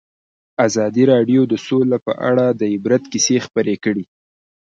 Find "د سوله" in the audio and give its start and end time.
1.47-1.97